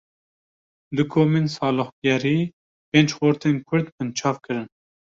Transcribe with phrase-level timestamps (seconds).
[0.95, 2.39] Du komên saloxgerî,
[2.91, 4.67] pênc xortên Kurd binçav kirin